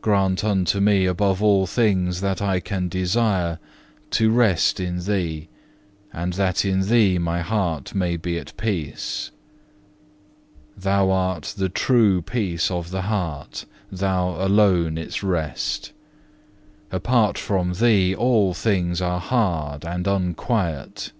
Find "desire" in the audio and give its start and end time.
2.88-3.58